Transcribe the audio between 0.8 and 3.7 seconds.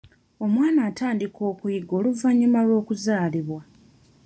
atandika okuyiga oluvannyuma lw'okuzaalibwa.